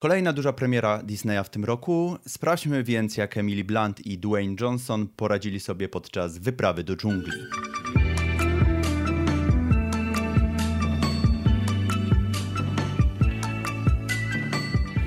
Kolejna 0.00 0.32
duża 0.32 0.52
premiera 0.52 1.02
Disneya 1.02 1.44
w 1.44 1.50
tym 1.50 1.64
roku. 1.64 2.16
Sprawdźmy 2.28 2.84
więc, 2.84 3.16
jak 3.16 3.36
Emily 3.36 3.64
Blunt 3.64 4.06
i 4.06 4.18
Dwayne 4.18 4.56
Johnson 4.60 5.08
poradzili 5.16 5.60
sobie 5.60 5.88
podczas 5.88 6.38
wyprawy 6.38 6.84
do 6.84 6.96
dżungli. 6.96 7.32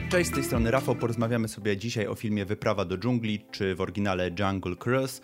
Cześć, 0.10 0.30
z 0.30 0.34
tej 0.34 0.44
strony 0.44 0.72
Rafał. 0.72 0.96
Porozmawiamy 0.96 1.48
sobie 1.48 1.78
dzisiaj 1.78 2.08
o 2.08 2.16
filmie 2.16 2.46
Wyprawa 2.46 2.86
do 2.86 2.98
dżungli, 2.98 3.46
czy 3.52 3.76
w 3.76 3.82
oryginale 3.82 4.32
Jungle 4.40 4.76
Cruise 4.76 5.22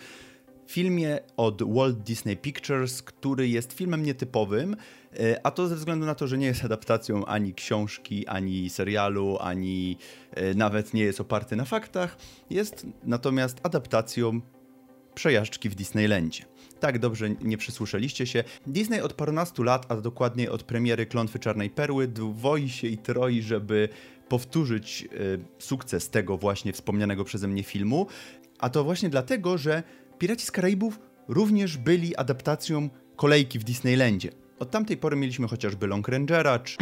filmie 0.70 1.20
od 1.38 1.74
Walt 1.74 1.98
Disney 1.98 2.38
Pictures, 2.38 3.02
który 3.02 3.48
jest 3.48 3.74
filmem 3.74 4.04
nietypowym, 4.04 4.76
e, 5.20 5.46
a 5.46 5.52
to 5.52 5.68
ze 5.68 5.76
względu 5.76 6.06
na 6.06 6.16
to, 6.16 6.28
że 6.28 6.38
nie 6.38 6.46
jest 6.46 6.66
adaptacją 6.66 7.26
ani 7.26 7.54
książki, 7.54 8.28
ani 8.28 8.70
serialu, 8.70 9.38
ani 9.40 9.98
e, 10.32 10.54
nawet 10.54 10.94
nie 10.94 11.04
jest 11.04 11.22
oparty 11.22 11.56
na 11.56 11.66
faktach. 11.66 12.18
Jest 12.50 12.88
natomiast 13.04 13.58
adaptacją 13.64 14.42
przejażdżki 15.16 15.70
w 15.70 15.76
Disneylandzie. 15.76 16.46
Tak, 16.80 17.00
dobrze, 17.00 17.30
nie 17.30 17.58
przysłyszeliście 17.58 18.28
się. 18.28 18.44
Disney 18.68 19.02
od 19.02 19.14
parunastu 19.14 19.64
lat, 19.64 19.92
a 19.92 19.96
dokładniej 19.96 20.50
od 20.50 20.64
premiery 20.64 21.06
Klątwy 21.06 21.40
Czarnej 21.40 21.70
Perły, 21.70 22.08
dwoi 22.08 22.70
się 22.70 22.88
i 22.88 22.98
troi, 22.98 23.42
żeby 23.42 23.90
powtórzyć 24.28 25.08
y, 25.14 25.40
sukces 25.60 26.10
tego 26.10 26.38
właśnie 26.38 26.74
wspomnianego 26.74 27.24
przeze 27.24 27.48
mnie 27.48 27.64
filmu. 27.64 28.08
A 28.60 28.70
to 28.70 28.84
właśnie 28.84 29.10
dlatego, 29.10 29.58
że 29.58 29.84
Piraci 30.20 30.46
z 30.46 30.52
Karaibów 30.52 31.00
również 31.28 31.78
byli 31.78 32.16
adaptacją 32.16 32.90
kolejki 33.16 33.60
w 33.60 33.64
Disneylandzie. 33.64 34.30
Od 34.60 34.72
tamtej 34.72 34.98
pory 34.98 35.16
mieliśmy 35.16 35.48
chociażby 35.48 35.88
Long 35.88 36.08
Rangera 36.08 36.60
czy, 36.60 36.78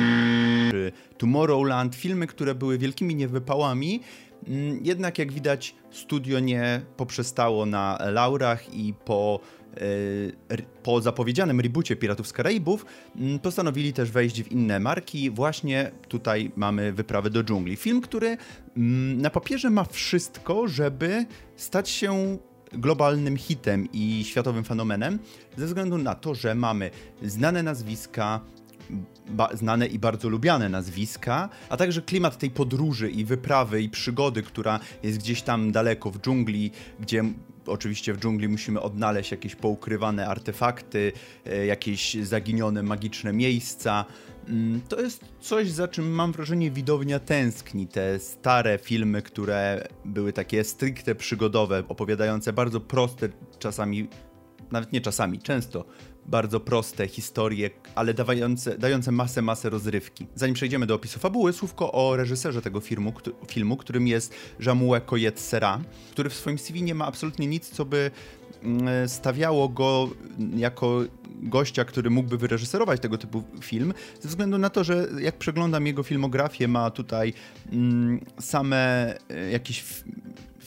czy 0.71 0.91
Tomorrowland, 1.17 1.95
filmy, 1.95 2.27
które 2.27 2.55
były 2.55 2.77
wielkimi 2.77 3.15
niewypałami, 3.15 4.01
mm, 4.47 4.79
jednak 4.83 5.19
jak 5.19 5.31
widać 5.31 5.75
studio 5.91 6.39
nie 6.39 6.81
poprzestało 6.97 7.65
na 7.65 7.97
laurach 8.11 8.73
i 8.73 8.93
po, 9.05 9.39
e, 10.49 10.57
po 10.83 11.01
zapowiedzianym 11.01 11.59
reboocie 11.59 11.95
Piratów 11.95 12.27
z 12.27 12.33
Karaibów 12.33 12.85
mm, 13.15 13.39
postanowili 13.39 13.93
też 13.93 14.11
wejść 14.11 14.43
w 14.43 14.51
inne 14.51 14.79
marki. 14.79 15.29
Właśnie 15.29 15.91
tutaj 16.07 16.51
mamy 16.55 16.93
Wyprawę 16.93 17.29
do 17.29 17.43
dżungli. 17.43 17.75
Film, 17.75 18.01
który 18.01 18.37
mm, 18.77 19.21
na 19.21 19.29
papierze 19.29 19.69
ma 19.69 19.83
wszystko, 19.83 20.67
żeby 20.67 21.25
stać 21.55 21.89
się 21.89 22.37
globalnym 22.73 23.37
hitem 23.37 23.87
i 23.93 24.23
światowym 24.25 24.63
fenomenem, 24.63 25.19
ze 25.57 25.65
względu 25.65 25.97
na 25.97 26.15
to, 26.15 26.35
że 26.35 26.55
mamy 26.55 26.91
znane 27.21 27.63
nazwiska, 27.63 28.41
znane 29.53 29.87
i 29.87 29.99
bardzo 29.99 30.29
lubiane 30.29 30.69
nazwiska, 30.69 31.49
a 31.69 31.77
także 31.77 32.01
klimat 32.01 32.37
tej 32.37 32.51
podróży 32.51 33.11
i 33.11 33.25
wyprawy 33.25 33.81
i 33.81 33.89
przygody, 33.89 34.43
która 34.43 34.79
jest 35.03 35.17
gdzieś 35.17 35.41
tam 35.41 35.71
daleko 35.71 36.11
w 36.11 36.19
dżungli, 36.19 36.71
gdzie 36.99 37.23
oczywiście 37.69 38.13
w 38.13 38.19
dżungli 38.19 38.47
musimy 38.47 38.81
odnaleźć 38.81 39.31
jakieś 39.31 39.55
poukrywane 39.55 40.27
artefakty, 40.27 41.11
e, 41.45 41.65
jakieś 41.65 42.13
zaginione 42.13 42.83
magiczne 42.83 43.33
miejsca. 43.33 44.05
Mm, 44.47 44.81
to 44.89 45.01
jest 45.01 45.25
coś, 45.39 45.71
za 45.71 45.87
czym 45.87 46.11
mam 46.11 46.31
wrażenie 46.31 46.71
widownia 46.71 47.19
tęskni. 47.19 47.87
Te 47.87 48.19
stare 48.19 48.77
filmy, 48.77 49.21
które 49.21 49.87
były 50.05 50.33
takie 50.33 50.63
stricte 50.63 51.15
przygodowe, 51.15 51.83
opowiadające 51.87 52.53
bardzo 52.53 52.79
proste, 52.79 53.29
czasami, 53.59 54.07
nawet 54.71 54.93
nie 54.93 55.01
czasami, 55.01 55.39
często 55.39 55.85
bardzo 56.27 56.59
proste 56.59 57.07
historie, 57.07 57.69
ale 57.95 58.13
dające, 58.13 58.77
dające 58.77 59.11
masę, 59.11 59.41
masę 59.41 59.69
rozrywki. 59.69 60.27
Zanim 60.35 60.53
przejdziemy 60.53 60.85
do 60.85 60.95
opisu 60.95 61.19
fabuły, 61.19 61.53
słówko 61.53 61.91
o 61.91 62.15
reżyserze 62.15 62.61
tego 62.61 62.79
filmu, 62.79 63.13
filmu 63.47 63.77
którym 63.77 64.07
jest 64.07 64.35
Jamue 64.59 65.01
Koyet 65.01 65.39
Sera, 65.39 65.81
który 66.11 66.29
w 66.29 66.33
swoim 66.33 66.57
CV 66.57 66.83
nie 66.83 66.95
ma 66.95 67.05
absolutnie 67.05 67.47
nic, 67.47 67.69
co 67.69 67.85
by 67.85 68.11
mm, 68.63 69.09
stawiało 69.09 69.69
go 69.69 70.09
jako 70.55 71.03
gościa, 71.41 71.85
który 71.85 72.09
mógłby 72.09 72.37
wyreżyserować 72.37 73.01
tego 73.01 73.17
typu 73.17 73.43
film, 73.61 73.93
ze 74.21 74.29
względu 74.29 74.57
na 74.57 74.69
to, 74.69 74.83
że 74.83 75.07
jak 75.19 75.37
przeglądam 75.37 75.87
jego 75.87 76.03
filmografię, 76.03 76.67
ma 76.67 76.91
tutaj 76.91 77.33
mm, 77.71 78.19
same 78.39 79.13
e, 79.29 79.51
jakieś 79.51 79.83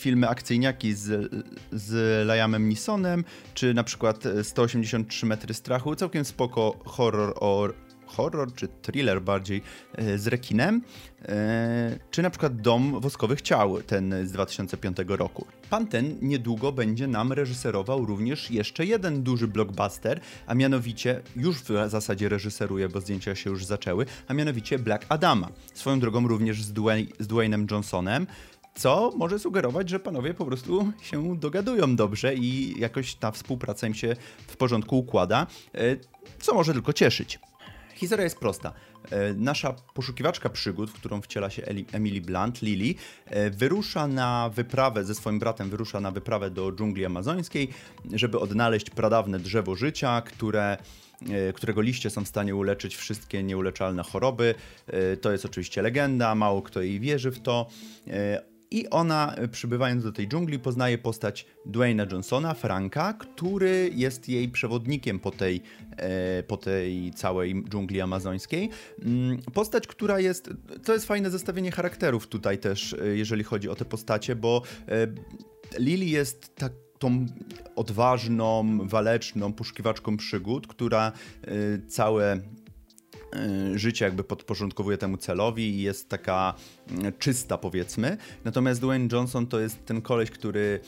filmy 0.01 0.29
akcyjniaki 0.29 0.95
z, 0.95 1.31
z 1.73 2.27
Liamem 2.27 2.69
Nisonem, 2.69 3.25
czy 3.55 3.75
na 3.75 3.85
przykład 3.85 4.25
183 4.43 5.27
metry 5.27 5.55
strachu, 5.55 5.97
całkiem 5.97 6.25
spoko 6.25 6.79
horror 6.85 7.35
o 7.41 7.69
horror 8.11 8.55
czy 8.55 8.69
thriller 8.69 9.23
bardziej 9.23 9.63
e, 9.95 10.19
z 10.19 10.27
rekinem, 10.27 10.83
e, 11.23 11.99
czy 12.11 12.23
na 12.23 12.31
przykład 12.31 12.61
Dom 12.61 13.01
Woskowych 13.01 13.43
Ciał, 13.43 13.83
ten 13.83 14.15
z 14.27 14.33
2005 14.33 14.97
roku. 15.07 15.47
Pan 15.71 15.87
ten 15.87 16.17
niedługo 16.23 16.73
będzie 16.73 17.07
nam 17.07 17.33
reżyserował 17.33 18.07
również 18.07 18.51
jeszcze 18.51 18.87
jeden 18.87 19.23
duży 19.23 19.49
blockbuster, 19.49 20.21
a 20.47 20.55
mianowicie, 20.55 21.21
już 21.37 21.57
w 21.57 21.89
zasadzie 21.89 22.29
reżyseruje, 22.29 22.89
bo 22.89 23.01
zdjęcia 23.01 23.35
się 23.35 23.51
już 23.51 23.65
zaczęły, 23.65 24.07
a 24.29 24.35
mianowicie 24.35 24.79
Black 24.79 25.07
Adama. 25.09 25.49
Swoją 25.75 26.01
drogą 26.01 26.29
również 26.29 26.63
z, 26.63 26.73
Dwayne, 26.73 27.11
z 27.19 27.27
Dwaynem 27.27 27.67
Johnsonem, 27.71 28.27
co 28.75 29.13
może 29.17 29.39
sugerować, 29.39 29.89
że 29.89 30.01
panowie 30.01 30.35
po 30.35 30.45
prostu 30.45 30.93
się 31.03 31.37
dogadują 31.37 31.97
dobrze 31.97 32.35
i 32.35 32.81
jakoś 32.81 33.15
ta 33.15 33.31
współpraca 33.31 33.87
im 33.87 33.95
się 33.95 34.17
w 34.47 34.57
porządku 34.57 34.99
układa, 34.99 35.47
e, 35.75 35.97
co 36.41 36.55
może 36.55 36.73
tylko 36.73 36.93
cieszyć. 36.93 37.39
Historia 37.95 38.25
jest 38.25 38.39
prosta. 38.39 38.73
E, 39.11 39.35
nasza 39.35 39.73
poszukiwaczka 39.95 40.49
przygód, 40.49 40.91
w 40.91 40.93
którą 40.93 41.21
wciela 41.21 41.51
się 41.51 41.63
Emily 41.93 42.21
Blunt, 42.21 42.63
Lily, 42.63 42.95
e, 43.27 43.51
wyrusza 43.51 44.07
na 44.07 44.51
wyprawę, 44.55 45.05
ze 45.05 45.15
swoim 45.15 45.39
bratem 45.39 45.71
wyrusza 45.71 46.01
na 46.01 46.11
wyprawę 46.11 46.51
do 46.51 46.73
dżungli 46.73 47.05
amazońskiej, 47.05 47.69
żeby 48.13 48.39
odnaleźć 48.39 48.91
pradawne 48.91 49.39
drzewo 49.39 49.75
życia, 49.77 50.23
które 50.23 50.77
którego 51.55 51.81
liście 51.81 52.11
są 52.11 52.25
w 52.25 52.29
stanie 52.29 52.55
uleczyć 52.55 52.97
wszystkie 52.97 53.43
nieuleczalne 53.43 54.03
choroby. 54.03 54.55
To 55.21 55.33
jest 55.33 55.45
oczywiście 55.45 55.83
legenda, 55.83 56.35
mało 56.35 56.63
kto 56.63 56.83
jej 56.83 57.01
wierzy 57.01 57.31
w 57.31 57.41
to. 57.41 57.67
I 58.73 58.91
ona, 58.91 59.35
e, 59.35 59.49
przybywając 59.49 60.05
do 60.05 60.13
tej 60.13 60.29
dżungli, 60.29 60.59
poznaje 60.59 60.99
postać 60.99 61.47
Dwayna 61.67 62.07
Johnsona, 62.13 62.55
Franka, 62.55 63.13
który 63.13 63.91
jest 63.95 64.29
jej 64.29 64.49
przewodnikiem 64.49 65.21
po 65.21 65.31
tej, 65.31 65.63
e, 65.97 66.43
po 66.43 66.57
tej 66.57 67.11
całej 67.15 67.65
dżungli 67.69 68.01
amazońskiej. 68.01 68.71
Mm, 69.03 69.39
postać, 69.55 69.87
która 69.87 70.21
jest. 70.21 70.51
To 70.85 70.93
jest 70.93 71.07
fajne 71.07 71.31
zestawienie 71.31 71.73
charakterów 71.73 72.27
tutaj 72.27 72.59
też, 72.59 72.93
e, 72.93 73.07
jeżeli 73.07 73.45
chodzi 73.45 73.69
o 73.69 73.75
te 73.75 73.85
postacie, 73.85 74.37
bo 74.37 74.63
Lily 75.79 76.05
jest 76.05 76.55
tak 76.55 76.73
tą 76.99 77.27
odważną, 77.77 78.79
waleczną 78.89 79.53
poszukiwaczką 79.53 80.17
przygód, 80.17 80.67
która 80.67 81.13
całe 81.89 82.41
życie 83.75 84.05
jakby 84.05 84.25
podporządkowuje 84.25 84.99
temu 84.99 85.17
celowi 85.17 85.71
i 85.71 85.83
jest 85.83 86.09
taka 86.09 86.55
mm, 86.91 87.13
czysta 87.19 87.59
powiedzmy. 87.59 88.17
Natomiast 88.45 88.81
Dwayne 88.81 89.09
Johnson 89.13 89.47
to 89.47 89.61
jest 89.61 89.85
ten 89.85 90.03
koleś, 90.03 90.31
który 90.31 90.81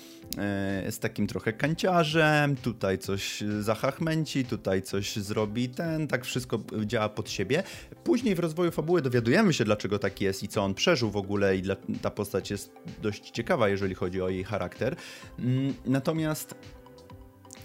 y, 0.82 0.84
jest 0.84 1.02
takim 1.02 1.26
trochę 1.26 1.52
kanciarzem, 1.52 2.56
tutaj 2.56 2.98
coś 2.98 3.44
zachachmęci, 3.60 4.44
tutaj 4.44 4.82
coś 4.82 5.16
zrobi 5.16 5.68
ten, 5.68 6.08
tak 6.08 6.24
wszystko 6.24 6.60
działa 6.84 7.08
pod 7.08 7.30
siebie. 7.30 7.62
Później 8.04 8.34
w 8.34 8.38
rozwoju 8.38 8.70
fabuły 8.70 9.02
dowiadujemy 9.02 9.52
się 9.52 9.64
dlaczego 9.64 9.98
tak 9.98 10.20
jest 10.20 10.42
i 10.42 10.48
co 10.48 10.62
on 10.62 10.74
przeżył 10.74 11.10
w 11.10 11.16
ogóle 11.16 11.56
i 11.56 11.62
ta 12.02 12.10
postać 12.10 12.50
jest 12.50 12.72
dość 13.02 13.30
ciekawa, 13.30 13.68
jeżeli 13.68 13.94
chodzi 13.94 14.22
o 14.22 14.28
jej 14.28 14.44
charakter. 14.44 14.96
Mm, 15.38 15.74
natomiast 15.86 16.54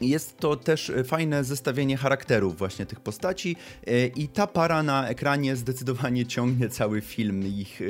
jest 0.01 0.37
to 0.37 0.55
też 0.55 0.89
e, 0.89 1.03
fajne 1.03 1.43
zestawienie 1.43 1.97
charakterów 1.97 2.57
właśnie 2.57 2.85
tych 2.85 2.99
postaci 2.99 3.55
e, 3.87 4.07
i 4.07 4.27
ta 4.27 4.47
para 4.47 4.83
na 4.83 5.07
ekranie 5.07 5.55
zdecydowanie 5.55 6.25
ciągnie 6.25 6.69
cały 6.69 7.01
film. 7.01 7.47
Ich 7.47 7.81
e, 7.81 7.85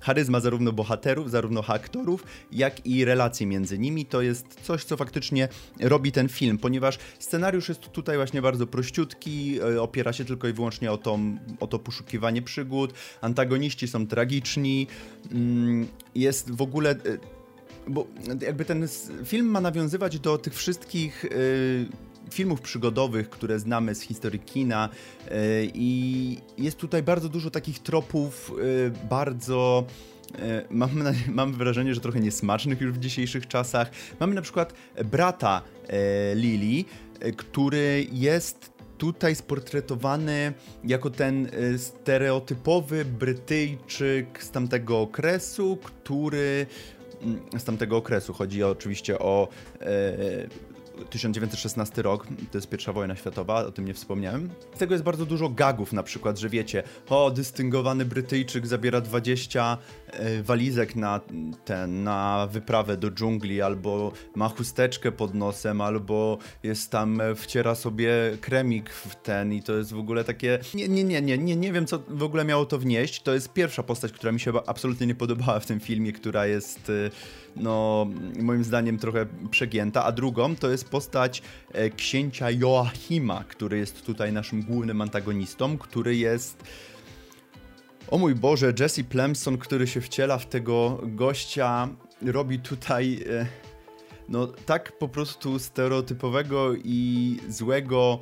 charyzma 0.00 0.40
zarówno 0.40 0.72
bohaterów, 0.72 1.30
zarówno 1.30 1.64
aktorów, 1.66 2.24
jak 2.52 2.86
i 2.86 3.04
relacje 3.04 3.46
między 3.46 3.78
nimi 3.78 4.06
to 4.06 4.22
jest 4.22 4.46
coś, 4.62 4.84
co 4.84 4.96
faktycznie 4.96 5.48
robi 5.80 6.12
ten 6.12 6.28
film, 6.28 6.58
ponieważ 6.58 6.98
scenariusz 7.18 7.68
jest 7.68 7.80
tutaj 7.80 8.16
właśnie 8.16 8.42
bardzo 8.42 8.66
prościutki, 8.66 9.60
opiera 9.80 10.12
się 10.12 10.24
tylko 10.24 10.48
i 10.48 10.52
wyłącznie 10.52 10.92
o 10.92 10.98
to, 10.98 11.18
o 11.60 11.66
to 11.66 11.78
poszukiwanie 11.78 12.42
przygód, 12.42 12.94
antagoniści 13.20 13.88
są 13.88 14.06
tragiczni, 14.06 14.86
mm, 15.32 15.88
jest 16.14 16.50
w 16.50 16.62
ogóle 16.62 16.94
bo 17.88 18.06
jakby 18.42 18.64
ten 18.64 18.88
film 19.24 19.46
ma 19.46 19.60
nawiązywać 19.60 20.18
do 20.18 20.38
tych 20.38 20.54
wszystkich 20.54 21.24
y, 21.24 21.88
filmów 22.30 22.60
przygodowych, 22.60 23.30
które 23.30 23.58
znamy 23.58 23.94
z 23.94 24.00
historii 24.00 24.40
kina 24.40 24.88
y, 24.88 25.30
i 25.74 26.38
jest 26.58 26.76
tutaj 26.76 27.02
bardzo 27.02 27.28
dużo 27.28 27.50
takich 27.50 27.78
tropów 27.78 28.52
y, 28.58 28.92
bardzo 29.10 29.86
Mam, 30.70 30.90
mam 31.28 31.52
wrażenie, 31.52 31.94
że 31.94 32.00
trochę 32.00 32.20
niesmacznych 32.20 32.80
już 32.80 32.92
w 32.92 32.98
dzisiejszych 32.98 33.46
czasach. 33.46 33.90
Mamy 34.20 34.34
na 34.34 34.42
przykład 34.42 34.74
brata 35.04 35.62
Lili, 36.34 36.84
który 37.36 38.06
jest 38.12 38.72
tutaj 38.98 39.34
sportretowany 39.34 40.52
jako 40.84 41.10
ten 41.10 41.48
stereotypowy 41.76 43.04
Brytyjczyk 43.04 44.42
z 44.42 44.50
tamtego 44.50 45.00
okresu, 45.00 45.78
który 45.82 46.66
z 47.58 47.64
tamtego 47.64 47.96
okresu. 47.96 48.32
Chodzi 48.32 48.62
oczywiście 48.64 49.18
o 49.18 49.48
e, 49.80 49.86
1916 51.10 52.02
rok, 52.02 52.26
to 52.50 52.58
jest 52.58 52.68
pierwsza 52.68 52.92
wojna 52.92 53.16
światowa, 53.16 53.66
o 53.66 53.72
tym 53.72 53.84
nie 53.84 53.94
wspomniałem. 53.94 54.50
Z 54.74 54.78
tego 54.78 54.94
jest 54.94 55.04
bardzo 55.04 55.26
dużo 55.26 55.48
gagów 55.48 55.92
na 55.92 56.02
przykład, 56.02 56.38
że 56.38 56.48
wiecie, 56.48 56.82
o, 57.08 57.30
dystyngowany 57.30 58.04
Brytyjczyk 58.04 58.66
zabiera 58.66 59.00
20 59.00 59.78
e, 60.06 60.42
walizek 60.42 60.96
na 60.96 61.20
ten, 61.64 62.04
na 62.04 62.48
wyprawę 62.52 62.96
do 62.96 63.10
dżungli, 63.10 63.62
albo 63.62 64.12
ma 64.34 64.48
chusteczkę 64.48 65.12
pod 65.12 65.34
nosem, 65.34 65.80
albo 65.80 66.38
jest 66.62 66.90
tam, 66.90 67.20
e, 67.20 67.34
wciera 67.34 67.74
sobie 67.74 68.12
kremik 68.40 68.90
w 68.90 69.14
ten 69.14 69.52
i 69.52 69.62
to 69.62 69.72
jest 69.76 69.92
w 69.92 69.98
ogóle 69.98 70.24
takie, 70.24 70.58
nie, 70.74 70.88
nie, 70.88 71.04
nie, 71.04 71.22
nie, 71.22 71.38
nie, 71.38 71.56
nie 71.56 71.72
wiem 71.72 71.86
co 71.86 71.98
w 72.08 72.22
ogóle 72.22 72.44
miało 72.44 72.66
to 72.66 72.78
wnieść, 72.78 73.22
to 73.22 73.34
jest 73.34 73.52
pierwsza 73.52 73.82
postać, 73.82 74.12
która 74.12 74.32
mi 74.32 74.40
się 74.40 74.52
absolutnie 74.66 75.06
nie 75.06 75.14
podobała 75.14 75.60
w 75.60 75.66
tym 75.66 75.80
filmie, 75.80 76.12
która 76.12 76.46
jest 76.46 76.90
e, 76.90 77.10
no 77.56 78.06
moim 78.38 78.64
zdaniem 78.64 78.98
trochę 78.98 79.26
przegięta, 79.50 80.04
a 80.04 80.12
drugą 80.12 80.56
to 80.56 80.70
jest 80.70 80.89
postać 80.90 81.42
e, 81.72 81.90
księcia 81.90 82.50
Joachima, 82.50 83.44
który 83.44 83.78
jest 83.78 84.06
tutaj 84.06 84.32
naszym 84.32 84.62
głównym 84.62 85.00
antagonistą, 85.00 85.78
który 85.78 86.16
jest 86.16 86.64
o 88.10 88.18
mój 88.18 88.34
Boże, 88.34 88.72
Jesse 88.80 89.04
Plemson, 89.04 89.58
który 89.58 89.86
się 89.86 90.00
wciela 90.00 90.38
w 90.38 90.46
tego 90.46 91.00
gościa, 91.02 91.88
robi 92.22 92.58
tutaj 92.58 93.24
e, 93.30 93.46
no 94.28 94.46
tak 94.46 94.98
po 94.98 95.08
prostu 95.08 95.58
stereotypowego 95.58 96.74
i 96.74 97.36
złego 97.48 98.18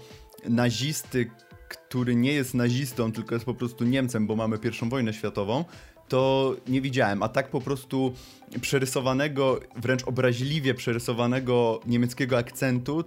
nazisty, 0.49 1.31
który 1.69 2.17
nie 2.17 2.33
jest 2.33 2.55
nazistą, 2.55 3.13
tylko 3.13 3.35
jest 3.35 3.45
po 3.45 3.55
prostu 3.55 3.85
Niemcem, 3.85 4.27
bo 4.27 4.37
mamy 4.37 4.59
pierwszą 4.59 4.89
wojnę 4.89 5.13
światową, 5.13 5.65
to 6.09 6.55
nie 6.69 6.81
widziałem. 6.81 7.23
A 7.23 7.29
tak 7.29 7.49
po 7.49 7.61
prostu 7.61 8.15
przerysowanego, 8.61 9.61
wręcz 9.77 10.05
obraźliwie 10.05 10.75
przerysowanego 10.75 11.81
niemieckiego 11.87 12.39
akcentu, 12.39 13.05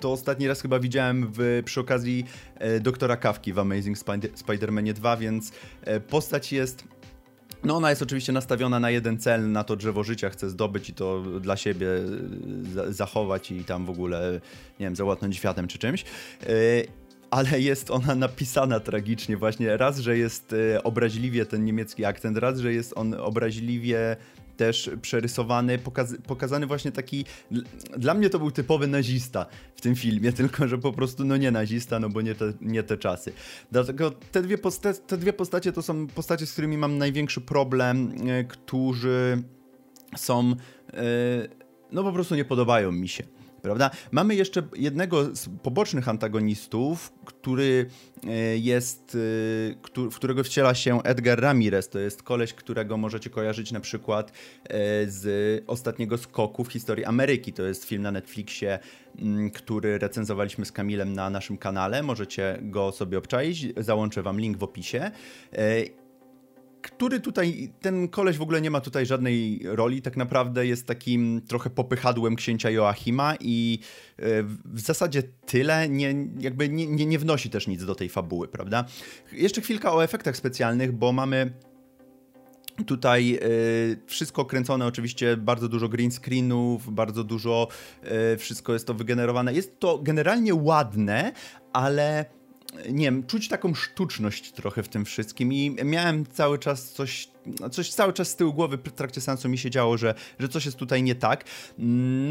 to 0.00 0.12
ostatni 0.12 0.48
raz 0.48 0.60
chyba 0.60 0.78
widziałem 0.80 1.32
w, 1.32 1.62
przy 1.64 1.80
okazji 1.80 2.24
e, 2.54 2.80
doktora 2.80 3.16
Kawki 3.16 3.52
w 3.52 3.58
Amazing 3.58 3.98
Spider- 3.98 4.32
Spider-Manie 4.32 4.92
2, 4.92 5.16
więc 5.16 5.52
e, 5.82 6.00
postać 6.00 6.52
jest. 6.52 6.84
No 7.64 7.76
ona 7.76 7.90
jest 7.90 8.02
oczywiście 8.02 8.32
nastawiona 8.32 8.80
na 8.80 8.90
jeden 8.90 9.18
cel, 9.18 9.52
na 9.52 9.64
to 9.64 9.76
drzewo 9.76 10.04
życia 10.04 10.30
chce 10.30 10.50
zdobyć 10.50 10.90
i 10.90 10.94
to 10.94 11.22
dla 11.40 11.56
siebie 11.56 11.88
e, 12.88 12.92
zachować 12.92 13.50
i 13.50 13.64
tam 13.64 13.86
w 13.86 13.90
ogóle, 13.90 14.40
nie 14.80 14.86
wiem, 14.86 14.96
załatnąć 14.96 15.36
światem 15.36 15.68
czy 15.68 15.78
czymś. 15.78 16.02
E, 16.02 16.46
ale 17.30 17.60
jest 17.60 17.90
ona 17.90 18.14
napisana 18.14 18.80
tragicznie 18.80 19.36
właśnie. 19.36 19.76
Raz, 19.76 19.98
że 19.98 20.18
jest 20.18 20.52
e, 20.74 20.82
obraźliwie 20.82 21.46
ten 21.46 21.64
niemiecki 21.64 22.04
akcent, 22.04 22.38
raz, 22.38 22.58
że 22.58 22.72
jest 22.72 22.92
on 22.96 23.14
obraźliwie 23.14 24.16
też 24.56 24.90
przerysowany, 25.02 25.78
pokaz 25.78 26.14
pokazany 26.26 26.66
właśnie 26.66 26.92
taki. 26.92 27.24
Dla 27.96 28.14
mnie 28.14 28.30
to 28.30 28.38
był 28.38 28.50
typowy 28.50 28.86
nazista 28.86 29.46
w 29.76 29.80
tym 29.80 29.96
filmie, 29.96 30.32
tylko 30.42 30.68
że 30.68 30.78
po 30.78 30.92
prostu 30.92 31.24
no 31.24 31.36
nie 31.36 31.50
nazista, 31.50 32.00
no 32.00 32.08
bo 32.08 32.20
nie 32.20 32.34
te, 32.34 32.52
nie 32.60 32.82
te 32.82 32.96
czasy. 32.96 33.32
Dlatego 33.72 34.10
te 34.10 34.42
dwie, 34.42 34.58
te 35.06 35.18
dwie 35.18 35.32
postacie 35.32 35.72
to 35.72 35.82
są 35.82 36.06
postacie, 36.06 36.46
z 36.46 36.52
którymi 36.52 36.78
mam 36.78 36.98
największy 36.98 37.40
problem, 37.40 38.12
e, 38.28 38.44
którzy 38.44 39.42
są. 40.16 40.54
E, 40.92 41.04
no 41.92 42.02
po 42.02 42.12
prostu 42.12 42.34
nie 42.34 42.44
podobają 42.44 42.92
mi 42.92 43.08
się 43.08 43.37
prawda? 43.62 43.90
Mamy 44.10 44.34
jeszcze 44.34 44.62
jednego 44.76 45.36
z 45.36 45.48
pobocznych 45.62 46.08
antagonistów, 46.08 47.12
który 47.24 47.86
e, 48.26 48.58
jest, 48.58 49.16
e, 49.96 50.08
w 50.10 50.16
którego 50.16 50.44
wciela 50.44 50.74
się 50.74 51.02
Edgar 51.02 51.40
Ramirez. 51.40 51.88
To 51.88 51.98
jest 51.98 52.22
koleś, 52.22 52.54
którego 52.54 52.96
możecie 52.96 53.30
kojarzyć 53.30 53.72
na 53.72 53.80
przykład 53.80 54.30
e, 54.30 54.32
z 55.06 55.64
ostatniego 55.66 56.18
skoku 56.18 56.64
w 56.64 56.72
historii 56.72 57.04
Ameryki. 57.04 57.52
To 57.52 57.62
jest 57.62 57.84
film 57.84 58.02
na 58.02 58.10
Netflixie, 58.10 58.78
mm, 59.18 59.50
który 59.50 59.98
recenzowaliśmy 59.98 60.64
z 60.64 60.72
Kamilem 60.72 61.12
na 61.12 61.30
naszym 61.30 61.58
kanale. 61.58 62.02
Możecie 62.02 62.58
go 62.62 62.92
sobie 62.92 63.18
obczaić. 63.18 63.66
Załączę 63.76 64.22
wam 64.22 64.40
link 64.40 64.58
w 64.58 64.62
opisie 64.62 65.10
który 66.82 67.20
tutaj, 67.20 67.72
ten 67.80 68.08
koleś 68.08 68.36
w 68.36 68.42
ogóle 68.42 68.60
nie 68.60 68.70
ma 68.70 68.80
tutaj 68.80 69.06
żadnej 69.06 69.60
roli, 69.64 70.02
tak 70.02 70.16
naprawdę 70.16 70.66
jest 70.66 70.86
takim 70.86 71.42
trochę 71.48 71.70
popychadłem 71.70 72.36
księcia 72.36 72.70
Joachima 72.70 73.34
i 73.40 73.78
e, 74.18 74.22
w 74.64 74.80
zasadzie 74.80 75.22
tyle, 75.22 75.88
nie, 75.88 76.14
jakby 76.40 76.68
nie, 76.68 76.86
nie, 76.86 77.06
nie 77.06 77.18
wnosi 77.18 77.50
też 77.50 77.66
nic 77.66 77.84
do 77.84 77.94
tej 77.94 78.08
fabuły, 78.08 78.48
prawda? 78.48 78.84
Jeszcze 79.32 79.60
chwilka 79.60 79.94
o 79.94 80.04
efektach 80.04 80.36
specjalnych, 80.36 80.92
bo 80.92 81.12
mamy 81.12 81.52
Tutaj 82.86 83.38
y, 83.42 84.00
wszystko 84.06 84.44
kręcone, 84.44 84.86
oczywiście 84.86 85.36
bardzo 85.36 85.68
dużo 85.68 85.88
green 85.88 86.10
screenów, 86.10 86.94
bardzo 86.94 87.24
dużo, 87.24 87.68
y, 88.34 88.36
wszystko 88.36 88.72
jest 88.72 88.86
to 88.86 88.94
wygenerowane. 88.94 89.54
Jest 89.54 89.80
to 89.80 89.98
generalnie 89.98 90.54
ładne, 90.54 91.32
ale 91.72 92.24
nie 92.90 93.04
wiem, 93.04 93.26
czuć 93.26 93.48
taką 93.48 93.74
sztuczność 93.74 94.52
trochę 94.52 94.82
w 94.82 94.88
tym 94.88 95.04
wszystkim 95.04 95.52
i 95.52 95.76
miałem 95.84 96.26
cały 96.26 96.58
czas 96.58 96.90
coś, 96.90 97.28
coś 97.70 97.90
cały 97.90 98.12
czas 98.12 98.28
z 98.28 98.36
tyłu 98.36 98.54
głowy 98.54 98.76
w 98.76 98.92
trakcie 98.92 99.20
sensu 99.20 99.48
mi 99.48 99.58
się 99.58 99.70
działo, 99.70 99.98
że, 99.98 100.14
że 100.38 100.48
coś 100.48 100.64
jest 100.66 100.76
tutaj 100.76 101.02
nie 101.02 101.14
tak. 101.14 101.44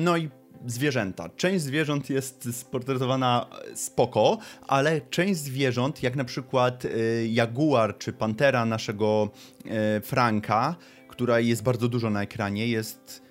No 0.03 0.17
i 0.17 0.29
zwierzęta. 0.65 1.29
Część 1.29 1.63
zwierząt 1.63 2.09
jest 2.09 2.55
sportretowana 2.55 3.45
spoko, 3.75 4.37
ale 4.67 5.01
część 5.01 5.39
zwierząt, 5.39 6.03
jak 6.03 6.15
na 6.15 6.23
przykład 6.23 6.85
y, 6.85 7.27
jaguar 7.31 7.97
czy 7.97 8.13
pantera 8.13 8.65
naszego 8.65 9.29
y, 9.65 10.01
Franka, 10.01 10.75
która 11.07 11.39
jest 11.39 11.63
bardzo 11.63 11.87
dużo 11.87 12.09
na 12.09 12.21
ekranie, 12.21 12.67
jest 12.67 13.27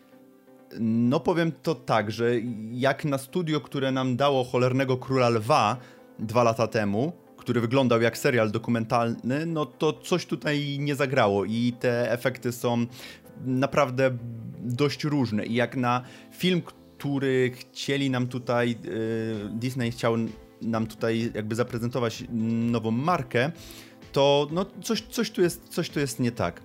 no 0.81 1.21
powiem 1.21 1.53
to 1.63 1.75
tak, 1.75 2.11
że 2.11 2.31
jak 2.71 3.05
na 3.05 3.19
studio, 3.19 3.61
które 3.61 3.93
nam 3.93 4.17
dało 4.17 4.45
cholernego 4.45 4.97
króla 4.97 5.29
lwa, 5.29 5.77
dwa 6.19 6.43
lata 6.43 6.67
temu, 6.67 7.13
który 7.37 7.61
wyglądał 7.61 8.01
jak 8.01 8.19
serial 8.19 8.51
dokumentalny, 8.51 9.47
no 9.47 9.67
to 9.67 9.93
coś 9.93 10.27
tutaj 10.27 10.79
nie 10.79 10.95
zagrało 10.95 11.45
i 11.45 11.73
te 11.81 12.13
efekty 12.13 12.53
są 12.53 12.87
naprawdę 13.45 14.11
dość 14.61 15.05
różne. 15.05 15.47
I 15.47 15.55
jak 15.55 15.77
na 15.77 16.03
film, 16.33 16.63
który 16.99 17.51
chcieli 17.55 18.11
nam 18.11 18.27
tutaj, 18.27 18.71
yy, 18.71 19.51
Disney 19.53 19.91
chciał 19.91 20.15
nam 20.63 20.87
tutaj 20.87 21.31
jakby 21.35 21.55
zaprezentować 21.55 22.25
nową 22.71 22.91
markę, 22.91 23.53
to 24.13 24.49
no 24.51 24.67
coś, 24.83 25.03
coś, 25.03 25.31
tu 25.31 25.43
jest, 25.43 25.69
coś 25.69 25.91
tu 25.91 26.01
jest 26.01 26.21
nie 26.21 26.33
tak. 26.33 26.63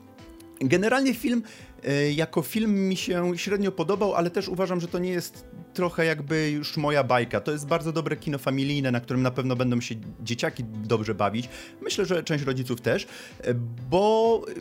Generalnie 0.62 1.14
film 1.14 1.44
yy, 1.84 2.14
jako 2.14 2.42
film 2.42 2.90
mi 2.90 2.96
się 2.96 3.38
średnio 3.38 3.72
podobał, 3.72 4.16
ale 4.16 4.30
też 4.30 4.50
uważam, 4.50 4.80
że 4.82 4.88
to 4.88 5.00
nie 5.00 5.10
jest 5.10 5.46
trochę 5.74 6.06
jakby 6.06 6.52
już 6.52 6.78
moja 6.78 7.04
bajka. 7.04 7.42
To 7.42 7.52
jest 7.52 7.68
bardzo 7.68 7.92
dobre 7.92 8.16
kino 8.16 8.38
familijne, 8.38 8.92
na 8.92 9.00
którym 9.00 9.22
na 9.22 9.32
pewno 9.32 9.56
będą 9.56 9.82
się 9.82 9.96
dzieciaki 10.24 10.64
dobrze 10.64 11.16
bawić. 11.16 11.50
Myślę, 11.82 12.06
że 12.06 12.24
część 12.24 12.44
rodziców 12.44 12.82
też, 12.82 13.08
bo 13.90 14.42
y, 14.50 14.54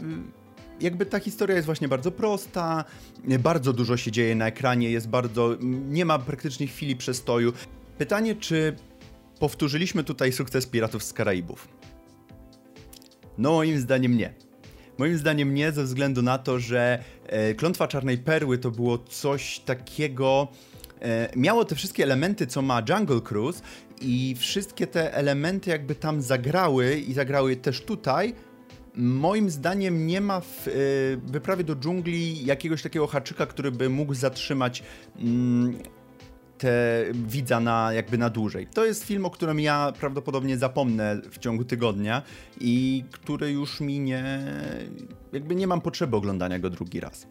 jakby 0.80 1.06
ta 1.06 1.18
historia 1.18 1.56
jest 1.56 1.66
właśnie 1.66 1.88
bardzo 1.88 2.10
prosta, 2.10 2.84
bardzo 3.38 3.72
dużo 3.72 3.96
się 3.96 4.12
dzieje 4.12 4.34
na 4.34 4.46
ekranie, 4.46 4.90
jest 4.90 5.08
bardzo. 5.08 5.56
nie 5.88 6.04
ma 6.04 6.18
praktycznie 6.18 6.66
chwili 6.66 6.96
przestoju. 6.96 7.52
Pytanie, 7.98 8.34
czy 8.34 8.76
powtórzyliśmy 9.38 10.04
tutaj 10.04 10.32
sukces 10.32 10.66
Piratów 10.66 11.02
z 11.02 11.12
Karaibów? 11.12 11.68
No, 13.38 13.52
moim 13.52 13.80
zdaniem 13.80 14.16
nie. 14.16 14.49
Moim 15.00 15.18
zdaniem 15.18 15.54
nie, 15.54 15.72
ze 15.72 15.84
względu 15.84 16.22
na 16.22 16.38
to, 16.38 16.58
że 16.58 17.04
e, 17.26 17.54
Klątwa 17.54 17.88
Czarnej 17.88 18.18
Perły 18.18 18.58
to 18.58 18.70
było 18.70 18.98
coś 18.98 19.58
takiego 19.58 20.48
E, 21.02 21.28
miało 21.36 21.64
te 21.64 21.74
wszystkie 21.74 22.02
elementy, 22.04 22.46
co 22.46 22.62
ma 22.62 22.82
Jungle 22.88 23.20
Cruise 23.20 23.62
i 24.00 24.36
wszystkie 24.38 24.86
te 24.86 25.14
elementy 25.14 25.70
jakby 25.70 25.94
tam 25.94 26.22
zagrały 26.22 26.98
i 26.98 27.12
zagrały 27.12 27.56
też 27.56 27.80
tutaj. 27.80 28.34
Moim 28.94 29.50
zdaniem 29.50 30.06
nie 30.06 30.20
ma 30.20 30.40
w 30.40 30.68
e, 30.68 30.70
wyprawie 31.24 31.64
do 31.64 31.76
dżungli 31.76 32.46
jakiegoś 32.46 32.82
takiego 32.82 33.06
haczyka, 33.06 33.46
który 33.46 33.72
by 33.72 33.88
mógł 33.88 34.14
zatrzymać 34.14 34.82
mm, 35.18 35.78
te 36.60 37.04
widza 37.14 37.60
na, 37.60 37.92
jakby 37.92 38.18
na 38.18 38.30
dłużej. 38.30 38.66
To 38.66 38.84
jest 38.84 39.04
film, 39.04 39.26
o 39.26 39.30
którym 39.30 39.60
ja 39.60 39.92
prawdopodobnie 40.00 40.58
zapomnę 40.58 41.20
w 41.30 41.38
ciągu 41.38 41.64
tygodnia 41.64 42.22
i 42.60 43.04
który 43.10 43.50
już 43.50 43.80
mi 43.80 44.00
nie, 44.00 44.40
jakby 45.32 45.54
nie 45.54 45.66
mam 45.66 45.80
potrzeby 45.80 46.16
oglądania 46.16 46.58
go 46.58 46.70
drugi 46.70 47.00
raz. 47.00 47.26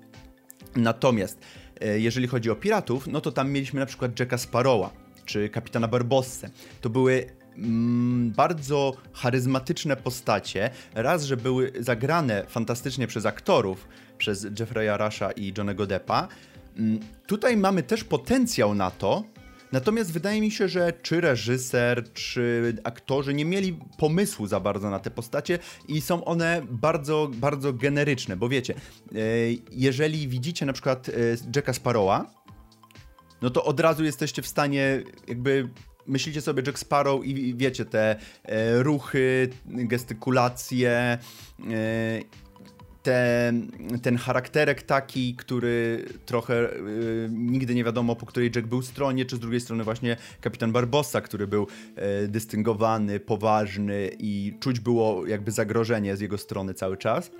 Natomiast 0.76 1.40
E, 1.82 2.00
jeżeli 2.00 2.28
chodzi 2.28 2.50
o 2.50 2.56
piratów, 2.56 3.08
no 3.08 3.22
to 3.22 3.32
tam 3.32 3.52
mieliśmy 3.52 3.80
na 3.80 3.86
przykład 3.86 4.20
Jacka 4.20 4.38
Sparrowa 4.38 4.90
czy 5.26 5.50
kapitana 5.50 5.88
Barbossę. 5.88 6.50
To 6.82 6.90
były 6.90 7.26
mm, 7.58 8.32
bardzo 8.32 8.94
charyzmatyczne 9.14 9.96
postacie. 9.96 10.70
Raz, 10.96 11.24
że 11.24 11.38
były 11.38 11.72
zagrane 11.80 12.46
fantastycznie 12.48 13.08
przez 13.08 13.26
aktorów, 13.26 13.88
przez 14.18 14.46
Jeffrey'a 14.46 15.06
Rusha 15.06 15.32
i 15.32 15.54
Johnego 15.58 15.86
Deppa. 15.86 16.28
Mm, 16.78 17.00
tutaj 17.28 17.58
mamy 17.58 17.84
też 17.84 18.04
potencjał 18.04 18.76
na 18.76 18.92
to, 18.92 19.24
Natomiast 19.72 20.12
wydaje 20.12 20.42
mi 20.42 20.52
się, 20.52 20.68
że 20.68 20.94
czy 21.02 21.22
reżyser, 21.22 22.14
czy 22.14 22.76
aktorzy 22.84 23.34
nie 23.34 23.46
mieli 23.46 23.80
pomysłu 23.98 24.48
za 24.48 24.60
bardzo 24.60 24.90
na 24.90 25.00
te 25.00 25.12
postacie 25.12 25.60
i 25.88 26.02
są 26.02 26.26
one 26.26 26.62
bardzo, 26.70 27.32
bardzo 27.34 27.74
generyczne, 27.74 28.38
bo 28.38 28.50
wiecie, 28.50 28.74
e, 28.74 29.18
jeżeli 29.72 30.28
widzicie 30.28 30.66
na 30.66 30.74
przykład 30.74 31.10
e, 31.10 31.12
Jacka 31.56 31.74
Sparrowa, 31.74 32.34
no 33.42 33.50
to 33.50 33.64
od 33.64 33.80
razu 33.80 34.04
jesteście 34.04 34.42
w 34.42 34.48
stanie 34.48 35.04
jakby 35.28 35.70
myślicie 36.08 36.42
sobie 36.42 36.64
Jack 36.66 36.80
Sparrow 36.80 37.26
i 37.26 37.56
wiecie, 37.56 37.86
te 37.86 38.16
e, 38.44 38.84
ruchy, 38.84 39.50
gestykulacje, 39.66 40.92
e, 40.92 41.18
te, 43.10 43.54
ten 44.01 44.18
charakterek 44.18 44.82
taki, 44.82 45.36
który 45.36 46.06
trochę 46.25 46.74
e, 46.74 46.80
nigdy 47.30 47.75
nie 47.75 47.84
wiadomo, 47.84 48.16
po 48.16 48.25
której 48.25 48.51
Jack 48.56 48.68
był 48.68 48.82
stronie, 48.82 49.25
czy 49.25 49.36
z 49.36 49.39
drugiej 49.39 49.62
strony 49.62 49.84
właśnie 49.84 50.18
kapitan 50.42 50.72
Barbossa, 50.72 51.22
który 51.22 51.48
był 51.48 51.68
e, 51.96 52.28
dystyngowany, 52.28 53.20
poważny 53.20 54.12
i 54.20 54.54
czuć 54.60 54.80
było 54.80 55.28
jakby 55.28 55.51
zagrożenie 55.51 56.18
z 56.18 56.22
jego 56.22 56.38
strony 56.38 56.74
cały 56.74 56.98
czas. 56.98 57.32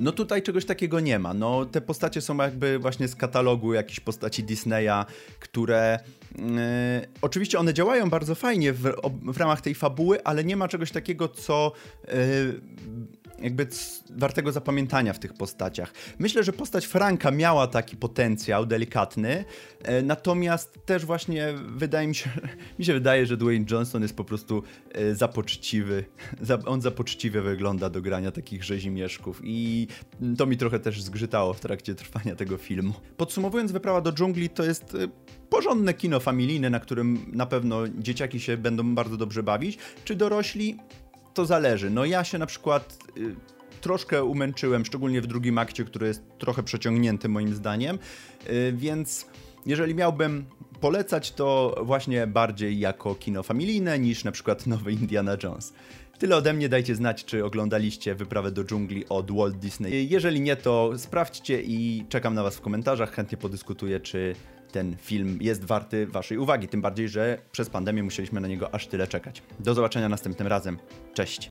No 0.00 0.12
tutaj 0.12 0.42
czegoś 0.42 0.64
takiego 0.64 1.00
nie 1.00 1.18
ma. 1.18 1.34
No 1.34 1.64
te 1.64 1.80
postacie 1.80 2.20
są 2.20 2.36
jakby 2.36 2.78
właśnie 2.78 3.08
z 3.08 3.16
katalogu 3.16 3.74
jakichś 3.74 4.00
postaci 4.00 4.44
Disneya, 4.44 5.04
które 5.40 5.98
yy, 6.38 6.42
oczywiście 7.22 7.58
one 7.58 7.74
działają 7.74 8.10
bardzo 8.10 8.34
fajnie 8.34 8.72
w, 8.72 8.82
w, 9.32 9.36
ramach 9.36 9.60
tej 9.60 9.74
fabuły, 9.74 10.24
ale 10.24 10.44
nie 10.44 10.56
ma 10.56 10.68
czegoś 10.68 10.90
takiego, 10.90 11.28
co 11.28 11.72
yy, 12.08 12.60
jakby 13.42 13.66
wartego 14.10 14.52
zapamiętania 14.52 15.12
w 15.12 15.18
tych 15.18 15.34
postaciach. 15.34 15.92
Myślę, 16.18 16.44
że 16.44 16.52
postać 16.52 16.86
Franka 16.86 17.30
miała 17.30 17.66
taki 17.66 17.96
potencjał 17.96 18.66
delikatny, 18.66 19.44
e, 19.82 20.02
natomiast 20.02 20.78
też 20.86 21.04
właśnie 21.04 21.54
wydaje 21.66 22.08
mi 22.08 22.14
się, 22.14 22.30
mi 22.78 22.84
się 22.84 22.92
wydaje, 22.92 23.26
że 23.26 23.36
Dwayne 23.36 23.66
Johnson 23.70 24.02
jest 24.02 24.16
po 24.16 24.24
prostu 24.24 24.62
e, 24.92 25.14
za 25.14 25.28
poczciwy. 25.28 26.04
On 26.66 26.82
za 26.82 26.90
poczciwie 26.90 27.40
wygląda 27.42 27.90
do 27.90 28.02
grania 28.02 28.30
takich 28.30 28.64
rzezimieszków 28.64 29.40
i 29.44 29.86
to 30.38 30.46
mi 30.46 30.56
trochę 30.56 30.80
też 30.80 31.02
zgrzytało 31.02 31.54
w 31.54 31.60
trakcie 31.60 31.94
trwania 31.94 32.34
tego 32.34 32.56
filmu. 32.56 32.92
Podsumowując, 33.16 33.72
Wyprawa 33.72 34.00
do 34.00 34.12
dżungli 34.12 34.48
to 34.48 34.64
jest 34.64 34.94
e, 34.94 35.08
porządne 35.48 35.94
kino 35.94 36.20
familijne, 36.20 36.70
na 36.70 36.80
którym 36.80 37.30
na 37.32 37.46
pewno 37.46 37.88
dzieciaki 37.88 38.40
się 38.40 38.56
będą 38.56 38.94
bardzo 38.94 39.16
dobrze 39.16 39.42
bawić, 39.42 39.78
czy 40.04 40.16
dorośli 40.16 40.76
to 41.38 41.46
zależy. 41.46 41.90
No 41.90 42.04
ja 42.04 42.24
się 42.24 42.38
na 42.38 42.46
przykład 42.46 42.98
y, 43.16 43.34
troszkę 43.80 44.24
umęczyłem, 44.24 44.84
szczególnie 44.84 45.20
w 45.20 45.26
drugim 45.26 45.58
akcie, 45.58 45.84
który 45.84 46.06
jest 46.06 46.22
trochę 46.38 46.62
przeciągnięty 46.62 47.28
moim 47.28 47.54
zdaniem, 47.54 47.98
y, 48.50 48.72
więc 48.76 49.26
jeżeli 49.66 49.94
miałbym 49.94 50.44
polecać, 50.80 51.32
to 51.32 51.76
właśnie 51.82 52.26
bardziej 52.26 52.78
jako 52.78 53.14
kino 53.14 53.42
familijne 53.42 53.98
niż 53.98 54.24
na 54.24 54.32
przykład 54.32 54.66
nowy 54.66 54.92
Indiana 54.92 55.36
Jones. 55.42 55.72
Tyle 56.18 56.36
ode 56.36 56.52
mnie, 56.52 56.68
dajcie 56.68 56.94
znać, 56.94 57.24
czy 57.24 57.44
oglądaliście 57.44 58.14
Wyprawę 58.14 58.52
do 58.52 58.64
dżungli 58.64 59.08
od 59.08 59.30
Walt 59.30 59.56
Disney. 59.56 60.08
Jeżeli 60.08 60.40
nie, 60.40 60.56
to 60.56 60.92
sprawdźcie 60.96 61.62
i 61.62 62.04
czekam 62.08 62.34
na 62.34 62.42
Was 62.42 62.56
w 62.56 62.60
komentarzach. 62.60 63.12
Chętnie 63.12 63.38
podyskutuję, 63.38 64.00
czy 64.00 64.34
ten 64.72 64.96
film 64.96 65.38
jest 65.40 65.64
warty 65.64 66.06
Waszej 66.06 66.38
uwagi. 66.38 66.68
Tym 66.68 66.80
bardziej, 66.80 67.08
że 67.08 67.38
przez 67.52 67.70
pandemię 67.70 68.02
musieliśmy 68.02 68.40
na 68.40 68.48
niego 68.48 68.74
aż 68.74 68.86
tyle 68.86 69.06
czekać. 69.06 69.42
Do 69.60 69.74
zobaczenia 69.74 70.08
następnym 70.08 70.48
razem. 70.48 70.78
Cześć! 71.14 71.46